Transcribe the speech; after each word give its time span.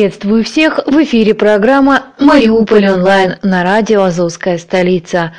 Приветствую 0.00 0.44
всех! 0.44 0.80
В 0.86 1.02
эфире 1.04 1.34
программа 1.34 2.04
«Мариуполь 2.18 2.88
онлайн» 2.88 3.34
на 3.42 3.62
радио 3.62 4.04
«Азовская 4.04 4.56
столица». 4.56 5.34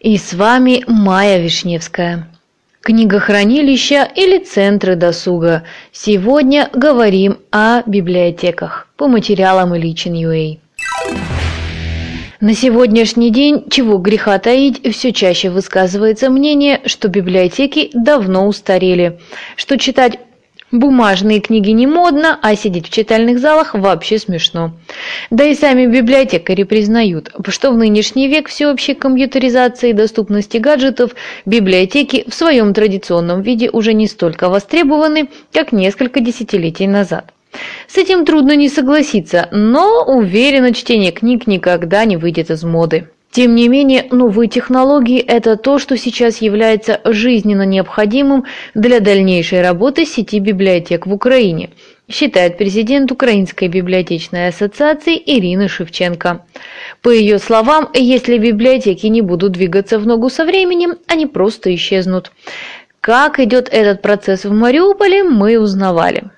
И 0.00 0.16
с 0.16 0.32
вами 0.32 0.84
Майя 0.86 1.38
Вишневская. 1.38 2.26
книгохранилища 2.80 4.08
или 4.14 4.42
центры 4.42 4.96
досуга. 4.96 5.64
Сегодня 5.92 6.70
говорим 6.72 7.40
о 7.52 7.82
библиотеках 7.82 8.88
по 8.96 9.06
материалам 9.06 9.76
Ильичин.ua. 9.76 10.60
На 12.40 12.54
сегодняшний 12.54 13.28
день, 13.28 13.68
чего 13.68 13.98
греха 13.98 14.38
таить, 14.38 14.80
все 14.94 15.12
чаще 15.12 15.50
высказывается 15.50 16.30
мнение, 16.30 16.80
что 16.86 17.08
библиотеки 17.08 17.90
давно 17.92 18.46
устарели, 18.46 19.20
что 19.56 19.76
читать 19.76 20.18
Бумажные 20.76 21.40
книги 21.40 21.70
не 21.70 21.86
модно, 21.86 22.38
а 22.42 22.54
сидеть 22.54 22.88
в 22.88 22.92
читальных 22.92 23.38
залах 23.38 23.72
вообще 23.72 24.18
смешно. 24.18 24.72
Да 25.30 25.42
и 25.44 25.54
сами 25.54 25.86
библиотекари 25.86 26.64
признают, 26.64 27.30
что 27.48 27.70
в 27.70 27.78
нынешний 27.78 28.28
век 28.28 28.48
всеобщей 28.48 28.92
компьютеризации 28.92 29.90
и 29.90 29.94
доступности 29.94 30.58
гаджетов 30.58 31.12
библиотеки 31.46 32.26
в 32.28 32.34
своем 32.34 32.74
традиционном 32.74 33.40
виде 33.40 33.70
уже 33.70 33.94
не 33.94 34.06
столько 34.06 34.50
востребованы, 34.50 35.30
как 35.50 35.72
несколько 35.72 36.20
десятилетий 36.20 36.86
назад. 36.86 37.32
С 37.88 37.96
этим 37.96 38.26
трудно 38.26 38.54
не 38.54 38.68
согласиться, 38.68 39.48
но 39.52 40.04
уверенно 40.04 40.74
чтение 40.74 41.10
книг 41.10 41.46
никогда 41.46 42.04
не 42.04 42.18
выйдет 42.18 42.50
из 42.50 42.64
моды. 42.64 43.08
Тем 43.30 43.54
не 43.54 43.68
менее, 43.68 44.06
новые 44.10 44.48
технологии– 44.48 45.18
это 45.26 45.56
то, 45.56 45.78
что 45.78 45.96
сейчас 45.96 46.38
является 46.38 47.00
жизненно 47.04 47.66
необходимым 47.66 48.44
для 48.74 49.00
дальнейшей 49.00 49.60
работы 49.60 50.06
сети 50.06 50.38
библиотек 50.38 51.06
в 51.06 51.12
Украине, 51.12 51.70
считает 52.08 52.56
президент 52.56 53.12
Украинской 53.12 53.68
библиотечной 53.68 54.48
ассоциации 54.48 55.20
Ирина 55.24 55.68
Шевченко. 55.68 56.46
По 57.02 57.10
ее 57.10 57.38
словам, 57.38 57.90
если 57.92 58.38
библиотеки 58.38 59.06
не 59.06 59.20
будут 59.20 59.52
двигаться 59.52 59.98
в 59.98 60.06
ногу 60.06 60.30
со 60.30 60.44
временем, 60.44 60.94
они 61.06 61.26
просто 61.26 61.74
исчезнут. 61.74 62.32
Как 63.00 63.38
идет 63.38 63.68
этот 63.70 64.02
процесс 64.02 64.44
в 64.44 64.52
Мариуполе, 64.52 65.24
мы 65.24 65.58
узнавали. 65.58 66.30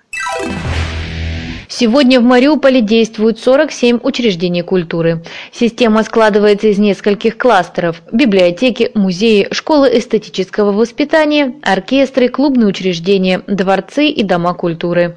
Сегодня 1.80 2.18
в 2.18 2.24
Мариуполе 2.24 2.80
действуют 2.80 3.38
47 3.38 4.00
учреждений 4.02 4.62
культуры. 4.62 5.22
Система 5.52 6.02
складывается 6.02 6.66
из 6.66 6.78
нескольких 6.80 7.38
кластеров– 7.38 8.02
библиотеки, 8.12 8.90
музеи, 8.94 9.46
школы 9.52 9.88
эстетического 9.96 10.72
воспитания, 10.72 11.54
оркестры, 11.62 12.30
клубные 12.30 12.66
учреждения, 12.66 13.42
дворцы 13.46 14.08
и 14.08 14.24
дома 14.24 14.54
культуры. 14.54 15.14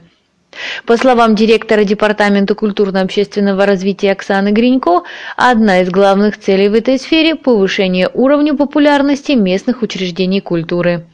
По 0.85 0.97
словам 0.97 1.33
директора 1.33 1.83
Департамента 1.83 2.53
культурно-общественного 2.53 3.65
развития 3.65 4.11
Оксаны 4.11 4.51
Гринько, 4.51 5.01
одна 5.37 5.81
из 5.81 5.89
главных 5.89 6.37
целей 6.37 6.69
в 6.69 6.75
этой 6.75 6.99
сфере– 6.99 7.33
повышение 7.43 8.07
уровня 8.13 8.53
популярности 8.53 9.31
местных 9.31 9.81
учреждений 9.81 10.41
культуры. 10.41 11.07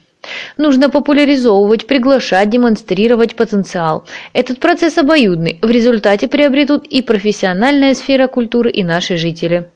Нужно 0.58 0.90
популяризовывать, 0.90 1.88
приглашать, 1.88 2.50
демонстрировать 2.50 3.36
потенциал. 3.36 4.06
Этот 4.34 4.60
процесс 4.60 4.98
обоюдный. 4.98 5.60
В 5.62 5.70
результате 5.70 6.28
приобретут 6.28 6.86
и 6.88 7.02
профессиональная 7.02 7.94
сфера 7.94 8.28
культуры, 8.28 8.72
и 8.72 8.84
наши 8.84 9.18
жители. 9.18 9.70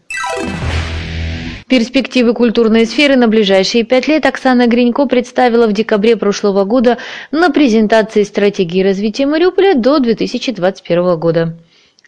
Перспективы 1.67 2.33
культурной 2.33 2.85
сферы 2.85 3.15
на 3.15 3.29
ближайшие 3.29 3.85
пять 3.85 4.09
лет 4.09 4.25
Оксана 4.25 4.67
Гринько 4.67 5.05
представила 5.05 5.67
в 5.67 5.73
декабре 5.73 6.17
прошлого 6.17 6.65
года 6.65 6.97
на 7.31 7.49
презентации 7.49 8.23
стратегии 8.23 8.83
развития 8.83 9.25
Мариуполя 9.25 9.75
до 9.75 9.99
2021 9.99 11.17
года. 11.17 11.57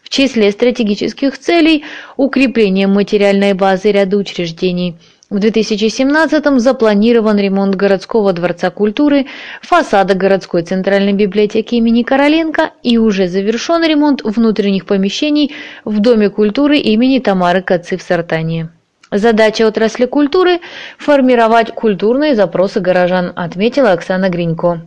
В 0.02 0.10
числе 0.10 0.52
стратегических 0.52 1.38
целей– 1.38 1.86
укрепление 2.18 2.88
материальной 2.88 3.54
базы 3.54 3.92
ряда 3.92 4.18
учреждений– 4.18 4.98
в 5.34 5.38
2017-м 5.38 6.60
запланирован 6.60 7.40
ремонт 7.40 7.74
городского 7.74 8.34
дворца 8.34 8.70
культуры, 8.70 9.26
фасада 9.64 10.14
городской 10.14 10.62
центральной 10.62 11.14
библиотеки 11.14 11.74
имени 11.74 12.04
Короленко 12.04 12.70
и 12.84 13.00
уже 13.00 13.28
завершен 13.28 13.84
ремонт 13.84 14.22
внутренних 14.24 14.86
помещений 14.86 15.52
в 15.86 16.00
Доме 16.02 16.30
культуры 16.30 16.78
имени 16.78 17.18
Тамары 17.18 17.64
Кацы 17.64 17.98
в 17.98 18.04
Сартане. 18.04 18.70
Задача 19.10 19.66
отрасли 19.66 20.06
культуры– 20.06 20.60
формировать 21.00 21.72
культурные 21.74 22.36
запросы 22.36 22.80
горожан, 22.80 23.34
отметила 23.36 23.92
Оксана 23.92 24.30
Гринько. 24.30 24.82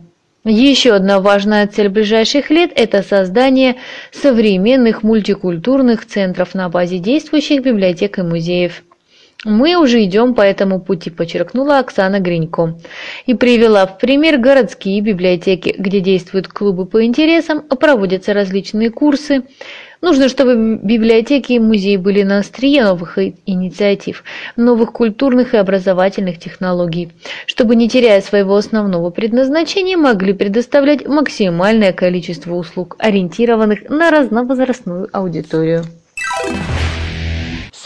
Еще 0.45 0.93
одна 0.93 1.19
важная 1.19 1.67
цель 1.67 1.89
ближайших 1.89 2.49
лет– 2.51 2.71
это 2.75 3.03
создание 3.03 3.75
современных 4.13 5.03
мультикультурных 5.03 6.05
центров 6.05 6.55
на 6.55 6.69
базе 6.69 6.99
действующих 6.99 7.61
библиотек 7.63 8.17
и 8.19 8.21
музеев. 8.21 8.83
Мы 9.45 9.75
уже 9.75 10.03
идем 10.03 10.33
по 10.33 10.41
этому 10.41 10.79
пути, 10.79 11.11
подчеркнула 11.11 11.77
Оксана 11.79 12.19
Гринько. 12.19 12.75
И 13.27 13.35
привела 13.35 13.85
в 13.85 13.99
пример 13.99 14.39
городские 14.39 14.99
библиотеки, 15.01 15.75
где 15.77 15.99
действуют 15.99 16.47
клубы 16.47 16.85
по 16.85 17.05
интересам, 17.05 17.61
проводятся 17.61 18.33
различные 18.33 18.89
курсы. 18.89 19.43
Нужно, 20.01 20.29
чтобы 20.29 20.79
библиотеки 20.81 21.53
и 21.53 21.59
музеи 21.59 21.97
были 21.97 22.23
на 22.23 22.39
острие 22.39 22.83
новых 22.83 23.17
инициатив, 23.45 24.23
новых 24.55 24.91
культурных 24.91 25.53
и 25.53 25.57
образовательных 25.57 26.39
технологий, 26.39 27.09
чтобы, 27.45 27.75
не 27.75 27.89
теряя 27.89 28.21
своего 28.21 28.55
основного 28.55 29.09
предназначения, 29.09 29.97
могли 29.97 30.33
предоставлять 30.33 31.07
максимальное 31.07 31.93
количество 31.93 32.53
услуг, 32.53 32.95
ориентированных 32.99 33.89
на 33.89 34.11
разновозрастную 34.11 35.09
аудиторию. 35.11 35.83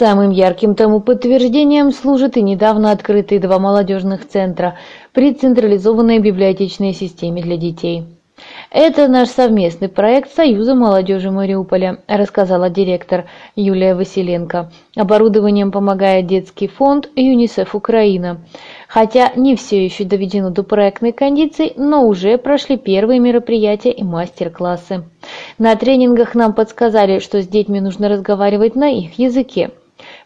Самым 0.02 0.30
ярким 0.30 0.74
тому 0.74 0.98
подтверждением 0.98 1.92
служат 1.92 2.36
и 2.36 2.42
недавно 2.42 2.90
открытые 2.90 3.38
два 3.38 3.60
молодежных 3.60 4.26
центра 4.26 4.76
при 5.12 5.32
централизованной 5.32 6.18
библиотечной 6.18 6.92
системе 6.92 7.40
для 7.40 7.56
детей. 7.56 8.02
Это 8.72 9.06
наш 9.06 9.28
совместный 9.28 9.88
проект 9.88 10.34
Союза 10.34 10.74
молодежи 10.74 11.30
Мариуполя, 11.30 11.98
рассказала 12.08 12.68
директор 12.68 13.26
Юлия 13.54 13.94
Василенко. 13.94 14.72
Оборудованием 14.96 15.70
помогает 15.70 16.26
детский 16.26 16.66
фонд 16.66 17.08
ЮНИСЕФ 17.14 17.72
Украина. 17.72 18.40
Хотя 18.88 19.30
не 19.36 19.54
все 19.54 19.84
еще 19.84 20.02
доведено 20.02 20.50
до 20.50 20.64
проектной 20.64 21.12
кондиции, 21.12 21.74
но 21.76 22.08
уже 22.08 22.38
прошли 22.38 22.76
первые 22.76 23.20
мероприятия 23.20 23.92
и 23.92 24.02
мастер-классы. 24.02 25.04
На 25.58 25.76
тренингах 25.76 26.34
нам 26.34 26.54
подсказали, 26.54 27.20
что 27.20 27.40
с 27.40 27.46
детьми 27.46 27.80
нужно 27.80 28.08
разговаривать 28.08 28.74
на 28.74 28.88
их 28.88 29.16
языке. 29.20 29.70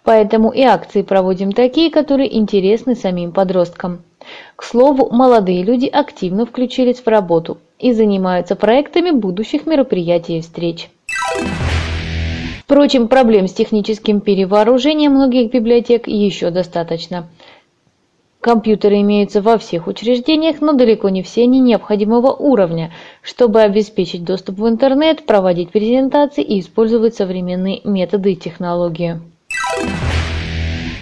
Поэтому 0.06 0.50
и 0.52 0.62
акции 0.62 1.02
проводим 1.02 1.50
такие, 1.50 1.90
которые 1.90 2.38
интересны 2.38 2.94
самим 2.94 3.32
подросткам. 3.32 4.02
К 4.54 4.62
слову, 4.62 5.08
молодые 5.10 5.64
люди 5.64 5.86
активно 5.86 6.46
включились 6.46 7.00
в 7.00 7.08
работу 7.08 7.58
и 7.80 7.92
занимаются 7.92 8.54
проектами 8.54 9.10
будущих 9.10 9.66
мероприятий 9.66 10.38
и 10.38 10.40
встреч. 10.42 10.90
Впрочем, 12.60 13.08
проблем 13.08 13.48
с 13.48 13.52
техническим 13.52 14.20
перевооружением 14.20 15.14
многих 15.14 15.50
библиотек 15.50 16.06
еще 16.06 16.50
достаточно. 16.50 17.28
Компьютеры 18.40 19.00
имеются 19.00 19.42
во 19.42 19.58
всех 19.58 19.88
учреждениях, 19.88 20.60
но 20.60 20.74
далеко 20.74 21.08
не 21.08 21.24
все 21.24 21.42
они 21.42 21.58
необходимого 21.58 22.30
уровня, 22.30 22.92
чтобы 23.22 23.60
обеспечить 23.60 24.22
доступ 24.22 24.60
в 24.60 24.68
интернет, 24.68 25.26
проводить 25.26 25.70
презентации 25.70 26.44
и 26.44 26.60
использовать 26.60 27.16
современные 27.16 27.80
методы 27.82 28.34
и 28.34 28.36
технологии. 28.36 29.20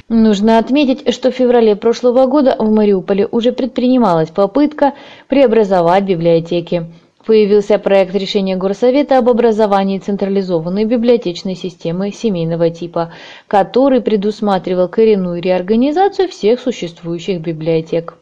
Нужно 0.09 0.59
отметить, 0.59 1.13
что 1.13 1.31
в 1.31 1.35
феврале 1.35 1.77
прошлого 1.77 2.27
года 2.27 2.55
в 2.59 2.71
Мариуполе 2.71 3.27
уже 3.27 3.53
предпринималась 3.53 4.31
попытка 4.31 4.95
преобразовать 5.29 6.05
библиотеки. 6.05 6.87
Появился 7.27 7.79
проект 7.79 8.15
решения 8.15 8.55
Горсовета 8.55 9.19
об 9.19 9.31
образовании 9.31 9.99
централизованной 9.99 10.85
библиотечной 10.85 11.57
системы 11.57 12.13
семейного 12.13 12.71
типа, 12.71 13.13
который 13.49 14.03
предусматривал 14.03 14.89
коренную 14.89 15.41
реорганизацию 15.41 16.29
всех 16.29 16.61
существующих 16.61 17.41
библиотек. 17.41 18.19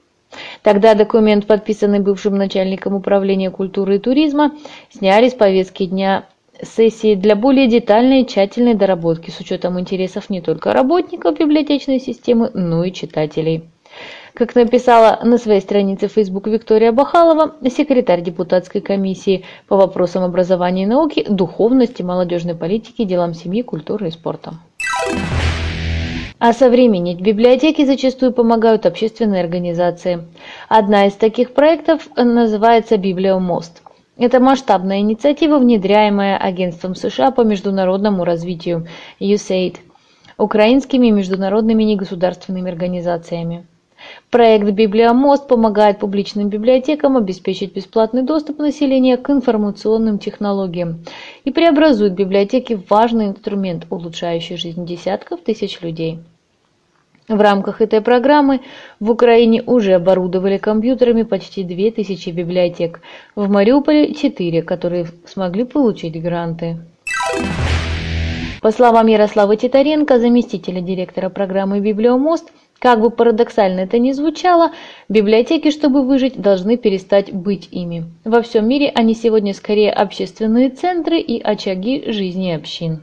Тогда 0.63 0.95
документ, 0.95 1.47
подписанный 1.47 1.99
бывшим 1.99 2.37
начальником 2.37 2.95
управления 2.95 3.51
культуры 3.51 3.97
и 3.97 3.99
туризма, 3.99 4.53
сняли 4.91 5.29
с 5.29 5.35
повестки 5.35 5.87
дня 5.87 6.25
сессии 6.63 7.15
для 7.15 7.37
более 7.37 7.67
детальной 7.67 8.23
и 8.23 8.27
тщательной 8.27 8.75
доработки 8.75 9.31
с 9.31 9.41
учетом 9.41 9.79
интересов 9.79 10.31
не 10.31 10.41
только 10.41 10.73
работников 10.73 11.39
библиотечной 11.39 12.01
системы, 12.01 12.51
но 12.55 12.85
и 12.85 12.93
читателей. 12.93 13.65
Как 14.35 14.55
написала 14.55 15.21
на 15.23 15.37
своей 15.37 15.61
странице 15.61 16.09
Facebook 16.09 16.47
Виктория 16.47 16.91
Бахалова, 16.91 17.57
секретарь 17.69 18.23
депутатской 18.23 18.81
комиссии 18.81 19.45
по 19.69 19.77
вопросам 19.77 20.25
образования 20.25 20.85
и 20.85 20.87
науки, 20.87 21.27
духовности, 21.29 22.03
молодежной 22.03 22.55
политики, 22.55 23.05
делам 23.05 23.35
семьи, 23.35 23.61
культуры 23.61 24.09
и 24.09 24.11
спорта. 24.11 24.55
А 26.39 26.53
современнить 26.55 27.21
библиотеки 27.21 27.85
зачастую 27.85 28.33
помогают 28.33 28.87
общественные 28.87 29.43
организации. 29.43 30.25
Одна 30.69 31.07
из 31.07 31.13
таких 31.13 31.53
проектов 31.53 32.09
называется 32.17 32.97
«Библиомост». 32.97 33.82
Это 34.25 34.39
масштабная 34.39 35.01
инициатива, 35.01 35.59
внедряемая 35.59 36.37
Агентством 36.37 36.95
США 36.95 37.33
по 37.33 37.41
международному 37.41 38.23
развитию 38.23 38.87
USAID, 39.19 39.79
украинскими 40.39 41.09
международными 41.11 41.83
негосударственными 41.83 42.71
организациями. 42.71 43.67
Проект 44.31 44.71
«Библиомост» 44.71 45.49
помогает 45.49 45.99
публичным 45.99 46.51
библиотекам 46.51 47.17
обеспечить 47.17 47.75
бесплатный 47.75 48.23
доступ 48.23 48.61
населения 48.61 49.17
к 49.17 49.29
информационным 49.29 50.21
технологиям 50.21 51.01
и 51.43 51.51
преобразует 51.51 52.15
библиотеки 52.15 52.75
в 52.75 52.89
важный 52.89 53.27
инструмент, 53.27 53.89
улучшающий 53.91 54.57
жизнь 54.57 54.87
десятков 54.87 55.41
тысяч 55.41 55.81
людей. 55.81 56.21
В 57.29 57.41
рамках 57.41 57.81
этой 57.81 58.01
программы 58.01 58.61
в 58.99 59.11
Украине 59.11 59.63
уже 59.65 59.95
оборудовали 59.95 60.59
компьютерами 60.59 61.23
почти 61.23 61.63
2000 61.63 62.31
библиотек, 62.31 63.01
в 63.37 63.49
Мариуполе– 63.49 64.13
4, 64.15 64.63
которые 64.63 65.07
смогли 65.27 65.65
получить 65.65 66.21
гранты. 66.21 66.79
По 68.61 68.71
словам 68.71 69.07
Ярослава 69.07 69.57
Титаренко, 69.57 70.19
заместителя 70.19 70.81
директора 70.81 71.29
программы 71.29 71.81
«Библиомост», 71.81 72.53
как 72.79 73.01
бы 73.01 73.11
парадоксально 73.11 73.81
это 73.81 73.99
ни 73.99 74.11
звучало, 74.11 74.73
библиотеки, 75.09 75.71
чтобы 75.71 76.05
выжить, 76.05 76.41
должны 76.41 76.77
перестать 76.77 77.33
быть 77.33 77.69
ими. 77.71 78.05
Во 78.25 78.43
всем 78.43 78.69
мире 78.69 78.91
они 78.93 79.15
сегодня 79.15 79.55
скорее 79.55 79.93
общественные 79.93 80.71
центры 80.71 81.21
и 81.21 81.41
очаги 81.41 82.11
жизни 82.11 82.51
общин. 82.51 83.03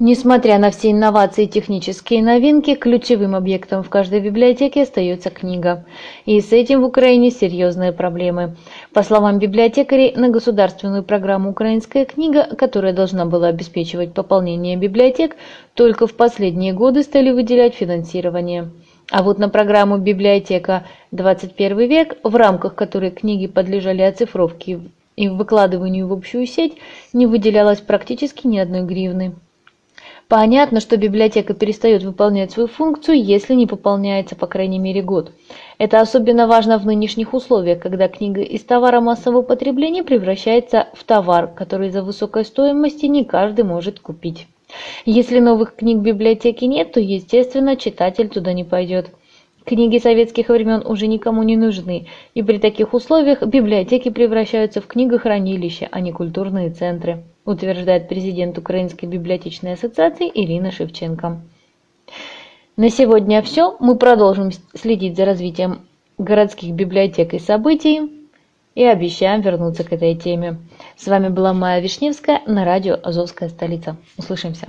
Несмотря 0.00 0.60
на 0.60 0.70
все 0.70 0.92
инновации 0.92 1.46
и 1.46 1.48
технические 1.48 2.22
новинки, 2.22 2.76
ключевым 2.76 3.34
объектом 3.34 3.82
в 3.82 3.90
каждой 3.90 4.20
библиотеке 4.20 4.82
остается 4.82 5.28
книга. 5.28 5.84
И 6.24 6.40
с 6.40 6.52
этим 6.52 6.82
в 6.82 6.84
Украине 6.84 7.32
серьезные 7.32 7.90
проблемы. 7.90 8.54
По 8.94 9.02
словам 9.02 9.40
библиотекарей, 9.40 10.14
на 10.14 10.28
государственную 10.28 11.02
программу 11.02 11.50
«Украинская 11.50 12.04
книга», 12.04 12.44
которая 12.44 12.92
должна 12.92 13.26
была 13.26 13.48
обеспечивать 13.48 14.14
пополнение 14.14 14.76
библиотек, 14.76 15.34
только 15.74 16.06
в 16.06 16.14
последние 16.14 16.72
годы 16.72 17.02
стали 17.02 17.32
выделять 17.32 17.74
финансирование. 17.74 18.70
А 19.10 19.24
вот 19.24 19.40
на 19.40 19.48
программу 19.48 19.98
«Библиотека 19.98 20.84
21 21.10 21.76
век», 21.88 22.18
в 22.22 22.36
рамках 22.36 22.76
которой 22.76 23.10
книги 23.10 23.48
подлежали 23.48 24.02
оцифровке 24.02 24.78
и 25.16 25.28
выкладыванию 25.28 26.06
в 26.06 26.12
общую 26.12 26.46
сеть, 26.46 26.74
не 27.12 27.26
выделялось 27.26 27.80
практически 27.80 28.46
ни 28.46 28.58
одной 28.58 28.82
гривны. 28.82 29.34
Понятно, 30.28 30.80
что 30.80 30.98
библиотека 30.98 31.54
перестает 31.54 32.02
выполнять 32.02 32.52
свою 32.52 32.68
функцию, 32.68 33.24
если 33.24 33.54
не 33.54 33.66
пополняется 33.66 34.36
по 34.36 34.46
крайней 34.46 34.78
мере 34.78 35.00
год. 35.00 35.32
Это 35.78 36.02
особенно 36.02 36.46
важно 36.46 36.78
в 36.78 36.84
нынешних 36.84 37.32
условиях, 37.32 37.80
когда 37.80 38.08
книга 38.08 38.42
из 38.42 38.62
товара 38.62 39.00
массового 39.00 39.40
потребления 39.40 40.02
превращается 40.02 40.88
в 40.92 41.02
товар, 41.04 41.46
который 41.46 41.88
за 41.88 42.02
высокой 42.02 42.44
стоимостью 42.44 43.10
не 43.10 43.24
каждый 43.24 43.64
может 43.64 44.00
купить. 44.00 44.46
Если 45.06 45.40
новых 45.40 45.74
книг 45.74 46.00
в 46.00 46.02
библиотеке 46.02 46.66
нет, 46.66 46.92
то, 46.92 47.00
естественно, 47.00 47.74
читатель 47.76 48.28
туда 48.28 48.52
не 48.52 48.64
пойдет. 48.64 49.10
Книги 49.64 49.96
советских 49.96 50.50
времен 50.50 50.82
уже 50.86 51.06
никому 51.06 51.42
не 51.42 51.56
нужны, 51.56 52.06
и 52.34 52.42
при 52.42 52.58
таких 52.58 52.92
условиях 52.92 53.42
библиотеки 53.42 54.10
превращаются 54.10 54.82
в 54.82 54.86
книгохранилища, 54.86 55.88
а 55.90 56.00
не 56.00 56.12
культурные 56.12 56.68
центры, 56.68 57.24
утверждает 57.48 58.08
президент 58.08 58.58
Украинской 58.58 59.06
библиотечной 59.06 59.72
ассоциации 59.72 60.30
Ирина 60.32 60.70
Шевченко. 60.70 61.40
На 62.76 62.90
сегодня 62.90 63.40
все. 63.42 63.76
Мы 63.80 63.96
продолжим 63.96 64.50
следить 64.74 65.16
за 65.16 65.24
развитием 65.24 65.80
городских 66.18 66.74
библиотек 66.74 67.32
и 67.32 67.38
событий 67.38 68.12
и 68.74 68.84
обещаем 68.84 69.40
вернуться 69.40 69.82
к 69.82 69.92
этой 69.92 70.14
теме. 70.14 70.58
С 70.96 71.06
вами 71.06 71.28
была 71.30 71.54
Майя 71.54 71.80
Вишневская 71.80 72.42
на 72.46 72.64
радио 72.64 72.98
«Азовская 73.02 73.48
столица». 73.48 73.96
Услышимся. 74.18 74.66